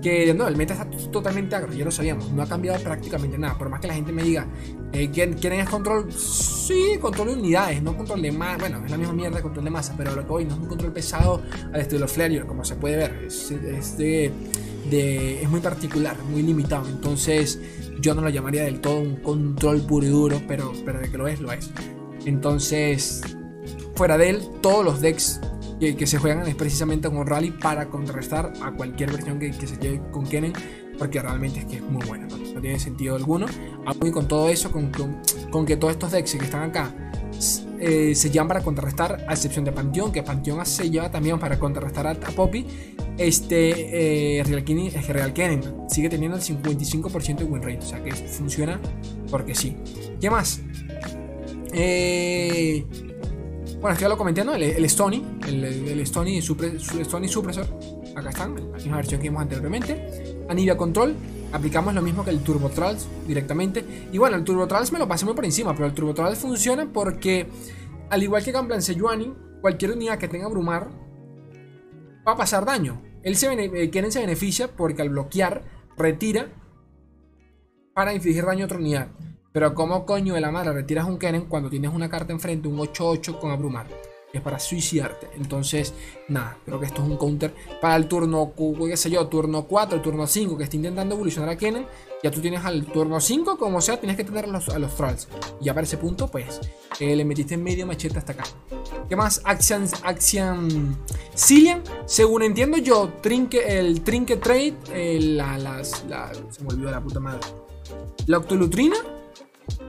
que 0.02 0.34
no, 0.34 0.48
el 0.48 0.56
meta 0.56 0.74
está 0.74 0.90
totalmente 1.12 1.56
agro, 1.56 1.74
ya 1.74 1.86
lo 1.86 1.92
sabíamos, 1.92 2.32
no 2.32 2.42
ha 2.42 2.48
cambiado 2.48 2.82
prácticamente 2.84 3.38
nada, 3.38 3.58
por 3.58 3.70
más 3.70 3.80
que 3.80 3.88
la 3.88 3.94
gente 3.94 4.12
me 4.12 4.24
diga, 4.24 4.48
eh, 4.94 5.10
¿quieren 5.12 5.60
es 5.60 5.70
control? 5.70 6.12
Sí, 6.12 6.98
control 7.00 7.30
de 7.30 7.34
unidades, 7.36 7.82
no 7.82 7.96
control 7.96 8.22
de 8.22 8.32
masa, 8.32 8.58
bueno, 8.58 8.84
es 8.84 8.92
la 8.92 8.98
misma 8.98 9.14
mierda 9.14 9.42
control 9.42 9.66
de 9.66 9.72
masa, 9.72 9.94
pero 9.96 10.16
lo 10.16 10.26
que 10.26 10.34
hoy 10.34 10.46
no 10.46 10.54
es 10.54 10.60
un 10.60 10.68
control 10.68 10.92
pesado 10.92 11.42
al 11.72 11.82
estilo 11.82 12.08
Flare, 12.08 12.46
como 12.46 12.66
se 12.66 12.76
puede 12.76 12.98
ver, 12.98 13.24
es, 13.28 13.52
es 13.52 13.98
de 13.98 14.32
es 14.92 15.50
muy 15.50 15.60
particular, 15.60 16.18
muy 16.32 16.42
limitado. 16.44 16.88
Entonces 16.88 17.60
yo 18.00 18.14
no 18.14 18.22
lo 18.22 18.30
llamaría 18.30 18.64
del 18.64 18.82
todo 18.82 19.00
un 19.00 19.18
control 19.18 19.82
puro 19.82 20.06
y 20.06 20.10
duro, 20.10 20.42
pero, 20.48 20.74
pero 20.86 21.00
de 21.00 21.10
que 21.10 21.18
lo 21.18 21.28
es, 21.28 21.40
lo 21.40 21.52
es. 21.52 21.72
Entonces, 22.26 23.22
fuera 23.96 24.18
de 24.18 24.32
él, 24.32 24.42
todos 24.62 24.84
los 24.84 25.02
decks 25.02 25.40
que, 25.80 26.08
se 26.08 26.18
juegan 26.18 26.48
es 26.48 26.56
precisamente 26.56 27.10
con 27.10 27.26
Rally 27.26 27.52
para 27.52 27.90
contrarrestar 27.90 28.54
a 28.62 28.72
cualquier 28.72 29.12
versión 29.12 29.40
que, 29.40 29.54
se 29.54 29.78
lleve 29.78 30.02
con 30.12 30.26
Kennen, 30.26 30.54
porque 30.98 31.22
realmente 31.22 31.60
es 31.60 31.66
que 31.66 31.76
es 31.78 31.84
muy 31.84 32.06
buena, 32.06 32.28
no, 32.28 32.62
tiene 32.62 32.80
sentido 32.80 33.16
alguno. 33.16 33.46
Aún 33.86 34.08
y 34.08 34.12
con 34.12 34.28
todo 34.28 34.50
eso, 34.50 34.72
con, 34.72 34.92
con 35.52 35.66
que 35.66 35.78
todos 35.78 35.94
estos 35.94 36.12
decks 36.12 36.36
que 36.36 36.46
están 36.46 36.70
acá 36.70 36.92
eh, 37.80 38.16
se 38.16 38.30
llaman 38.30 38.50
para 38.50 38.64
contrarrestar, 38.64 39.26
a 39.28 39.34
excepción 39.34 39.64
de 39.66 39.72
Panteón, 39.72 40.12
que 40.12 40.24
Panteón 40.24 40.66
se 40.66 40.90
lleva 40.90 41.12
también 41.12 41.40
para 41.40 41.60
contrarrestar 41.60 42.08
a, 42.08 42.16
Poppy. 42.16 42.66
Este 43.18 44.40
eh, 44.40 44.44
Real, 44.44 45.34
Kennen, 45.34 45.88
sigue 45.90 46.10
teniendo 46.10 46.38
el 46.38 46.44
55% 46.44 47.38
de 47.38 47.44
win 47.44 47.62
rate, 47.62 47.80
o 47.80 47.82
sea 47.82 48.04
que 48.04 48.12
funciona 48.14 48.80
porque 49.30 49.56
sí. 49.56 49.76
¿Qué 50.20 50.30
más? 50.30 50.62
Eh, 51.74 52.86
bueno, 53.80 53.90
esto 53.90 54.02
ya 54.02 54.10
lo 54.10 54.18
comenté, 54.18 54.44
¿no? 54.44 54.56
El, 54.56 54.64
el 54.64 54.86
Stony, 54.86 55.24
el, 55.48 55.64
el 55.64 56.00
Stony, 56.02 56.40
Stony 56.40 57.28
Suppressor, 57.28 57.68
acá 58.16 58.30
están, 58.30 58.56
la 58.56 58.78
misma 58.78 58.98
versión 58.98 59.22
que 59.22 59.30
vimos 59.30 59.44
anteriormente. 59.44 60.38
Anivia 60.50 60.78
Control, 60.78 61.16
aplicamos 61.52 61.94
lo 61.94 62.02
mismo 62.02 62.24
que 62.24 62.30
el 62.30 62.42
Turbo 62.42 62.70
directamente. 63.26 64.10
Y 64.12 64.18
bueno, 64.18 64.36
el 64.36 64.44
Turbo 64.44 64.68
Trolls 64.68 64.92
me 64.92 65.00
lo 65.00 65.08
pasé 65.08 65.26
muy 65.26 65.34
por 65.34 65.46
encima, 65.46 65.74
pero 65.74 65.86
el 65.86 65.94
Turbo 65.94 66.14
Trolls 66.14 66.40
funciona 66.40 66.92
porque, 66.92 67.48
al 68.10 68.24
igual 68.24 68.44
que 68.44 68.52
Gunplan 68.52 68.82
Sejuani, 68.82 69.34
cualquier 69.62 69.92
unidad 69.92 70.18
que 70.18 70.28
tenga 70.28 70.48
Brumar 70.48 70.90
va 72.28 72.34
a 72.34 72.38
pasar 72.38 72.66
daño. 72.66 73.02
Él 73.24 73.36
se, 73.36 73.48
eh, 73.52 74.12
se 74.12 74.20
beneficia 74.20 74.70
porque 74.76 75.02
al 75.02 75.10
bloquear, 75.10 75.64
retira 75.98 76.50
para 77.94 78.14
infligir 78.14 78.46
daño 78.46 78.64
a 78.64 78.66
otra 78.66 78.78
unidad. 78.78 79.08
Pero 79.52 79.74
como 79.74 80.06
coño 80.06 80.36
de 80.36 80.42
la 80.42 80.52
madre 80.52 80.74
retiras 80.74 81.08
un 81.08 81.18
Kennen 81.18 81.46
cuando 81.46 81.70
tienes 81.70 81.92
una 81.92 82.10
carta 82.10 82.32
enfrente, 82.32 82.68
un 82.68 82.78
8-8 82.78 83.40
con 83.40 83.52
abrumar? 83.52 83.88
Es 84.38 84.44
para 84.44 84.60
suicidarte. 84.60 85.28
Entonces, 85.36 85.94
nada, 86.28 86.58
creo 86.66 86.80
que 86.80 86.86
esto 86.86 87.04
es 87.04 87.10
un 87.10 87.18
counter 87.18 87.54
para 87.82 87.96
el 87.96 88.08
turno, 88.08 88.54
qué 88.56 88.98
sé 88.98 89.10
yo, 89.10 89.28
turno 89.28 89.64
4, 89.64 90.02
turno 90.02 90.28
5, 90.28 90.58
que 90.58 90.64
está 90.64 90.76
intentando 90.76 91.16
evolucionar 91.16 91.50
a 91.50 91.58
Kennen. 91.58 91.86
Ya 92.24 92.32
tú 92.32 92.42
tienes 92.42 92.66
al 92.66 92.86
turno 92.86 93.20
5, 93.20 93.58
como 93.58 93.80
sea, 93.80 94.00
tienes 94.00 94.18
que 94.18 94.24
tener 94.24 94.46
a 94.46 94.48
los, 94.48 94.70
a 94.70 94.80
trolls. 94.80 95.28
Y 95.62 95.66
ya 95.66 95.74
para 95.74 95.86
ese 95.86 95.98
punto, 95.98 96.28
pues, 96.28 96.60
eh, 97.00 97.16
le 97.16 97.24
metiste 97.26 97.54
en 97.54 97.64
medio 97.64 97.86
machete 97.86 98.18
hasta 98.18 98.34
acá. 98.34 98.44
¿Qué 99.08 99.16
más? 99.16 99.42
Action, 99.44 99.86
Action 100.04 100.98
Cillian. 101.36 101.84
Según 102.06 102.44
entiendo 102.44 102.78
yo, 102.78 103.14
trinque, 103.22 103.80
el 103.80 104.02
Trinket 104.02 104.42
Trade, 104.42 104.76
eh, 104.94 105.20
la, 105.22 105.58
las, 105.58 106.04
se 106.50 106.64
me 106.64 106.70
olvidó 106.70 106.92
la 106.92 107.02
puta 107.02 107.20
madre. 107.20 107.42
La 108.26 108.40
Octolutrina, 108.40 108.98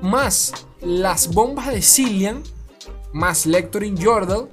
más 0.02 0.52
las 0.80 1.32
bombas 1.32 1.72
de 1.72 1.82
Cillian 1.82 2.42
más 3.12 3.46
Lecturing 3.46 3.96
Jordal, 4.02 4.48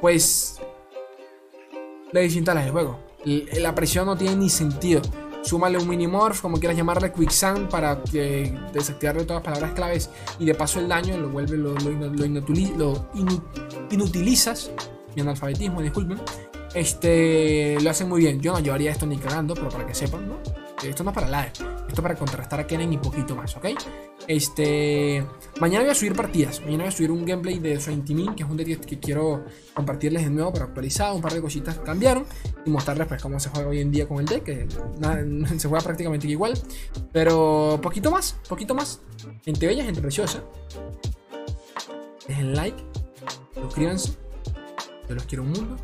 pues 0.00 0.60
le 2.12 2.20
desinstalas 2.20 2.66
el 2.66 2.72
juego. 2.72 2.98
La 3.24 3.74
presión 3.74 4.06
no 4.06 4.16
tiene 4.16 4.36
ni 4.36 4.50
sentido. 4.50 5.02
Súmale 5.42 5.76
un 5.76 5.88
Minimorph, 5.88 6.40
como 6.40 6.58
quieras 6.58 6.76
llamarle, 6.76 7.12
Quicksand, 7.12 7.68
para 7.68 8.00
que 8.02 8.56
desactivarle 8.72 9.24
todas 9.24 9.42
las 9.42 9.52
palabras 9.52 9.72
claves 9.72 10.10
y 10.38 10.44
de 10.44 10.54
paso 10.54 10.78
el 10.78 10.88
daño 10.88 11.16
lo 11.16 11.30
vuelve, 11.30 11.56
lo, 11.56 11.74
inutilizas. 13.90 14.70
Mi 15.16 15.22
analfabetismo, 15.22 15.82
disculpen. 15.82 16.20
Este 16.74 17.76
lo 17.80 17.90
hacen 17.90 18.08
muy 18.08 18.20
bien. 18.22 18.40
Yo 18.40 18.52
no 18.52 18.60
llevaría 18.60 18.92
esto 18.92 19.04
ni 19.04 19.16
cagando, 19.18 19.54
pero 19.54 19.68
para 19.68 19.84
que 19.84 19.94
sepan, 19.94 20.28
¿no? 20.28 20.36
Esto 20.82 21.04
no 21.04 21.10
es 21.10 21.14
para 21.14 21.28
la 21.28 21.52
esto 21.92 22.02
para 22.02 22.14
contrarrestar 22.14 22.60
a 22.60 22.66
Kennen 22.66 22.92
y 22.92 22.98
poquito 22.98 23.36
más, 23.36 23.56
¿ok? 23.56 23.66
Este. 24.26 25.24
Mañana 25.60 25.84
voy 25.84 25.92
a 25.92 25.94
subir 25.94 26.14
partidas. 26.14 26.60
Mañana 26.60 26.84
voy 26.84 26.88
a 26.88 26.92
subir 26.92 27.10
un 27.10 27.24
gameplay 27.24 27.58
de 27.58 27.78
Min, 28.08 28.34
que 28.34 28.42
es 28.42 28.48
un 28.48 28.56
deck 28.56 28.84
que 28.84 28.98
quiero 28.98 29.44
compartirles 29.74 30.24
de 30.24 30.30
nuevo 30.30 30.52
para 30.52 30.66
actualizar. 30.66 31.12
Un 31.12 31.20
par 31.20 31.32
de 31.32 31.40
cositas 31.40 31.78
cambiaron. 31.80 32.24
Y 32.64 32.70
mostrarles 32.70 33.06
pues 33.08 33.22
cómo 33.22 33.38
se 33.38 33.50
juega 33.50 33.68
hoy 33.68 33.80
en 33.80 33.90
día 33.90 34.08
con 34.08 34.20
el 34.20 34.26
deck. 34.26 34.42
Que 34.42 34.66
se 35.58 35.68
juega 35.68 35.84
prácticamente 35.84 36.26
igual. 36.26 36.54
Pero 37.12 37.78
poquito 37.82 38.10
más, 38.10 38.36
poquito 38.48 38.74
más. 38.74 39.00
Gente 39.44 39.66
bella, 39.66 39.84
gente 39.84 40.00
preciosa. 40.00 40.42
Dejen 42.26 42.54
like. 42.54 42.82
Suscríbanse. 43.54 44.12
Yo 45.08 45.14
los 45.14 45.24
quiero 45.24 45.44
un. 45.44 45.76